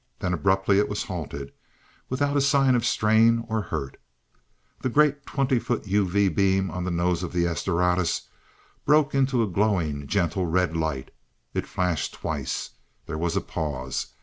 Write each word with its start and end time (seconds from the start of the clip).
Then 0.17 0.33
abruptly 0.33 0.79
it 0.79 0.89
was 0.89 1.03
halted, 1.03 1.53
without 2.09 2.35
a 2.35 2.41
sign 2.41 2.73
of 2.73 2.83
strain 2.87 3.45
or 3.47 3.61
hurt. 3.61 4.01
The 4.79 4.89
great 4.89 5.27
twenty 5.27 5.59
foot 5.59 5.83
UV 5.83 6.33
beam 6.33 6.71
on 6.71 6.85
the 6.85 6.89
nose 6.89 7.21
of 7.21 7.33
the 7.33 7.45
"S 7.45 7.63
Doradus" 7.63 8.23
broke 8.83 9.13
into 9.13 9.47
glowing 9.47 10.07
gentle 10.07 10.47
red 10.47 10.75
light. 10.75 11.11
It 11.53 11.67
flashed 11.67 12.15
twice. 12.15 12.71
There 13.05 13.19
was 13.19 13.35
a 13.37 13.41
pause. 13.41 14.07